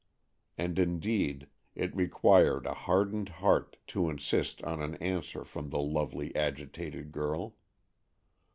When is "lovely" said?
5.79-6.35